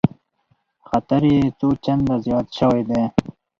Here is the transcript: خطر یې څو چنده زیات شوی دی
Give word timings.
خطر 0.87 1.21
یې 1.31 1.39
څو 1.59 1.67
چنده 1.83 2.15
زیات 2.25 2.47
شوی 2.57 2.81
دی 2.89 3.01